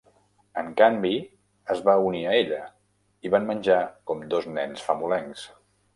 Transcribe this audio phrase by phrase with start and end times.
[0.59, 1.11] En canvi,
[1.75, 2.61] es va unir a ella;
[3.29, 3.79] i van menjar
[4.13, 5.45] com dos nens famolencs.